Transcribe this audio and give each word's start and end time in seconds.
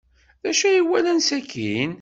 D 0.41 0.43
acu 0.49 0.65
ay 0.69 0.79
walan 0.89 1.19
sakkin? 1.27 1.89